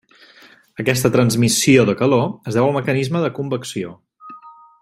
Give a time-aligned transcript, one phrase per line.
[0.83, 3.97] Aquesta transmissió de calor es deu al mecanisme de convecció.